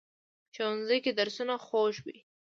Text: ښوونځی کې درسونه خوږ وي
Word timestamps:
ښوونځی 0.53 0.97
کې 1.03 1.11
درسونه 1.19 1.53
خوږ 1.65 1.95
وي 2.05 2.17